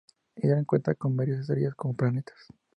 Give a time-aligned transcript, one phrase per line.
[0.35, 2.47] Hidra cuenta con varias estrellas con planetas.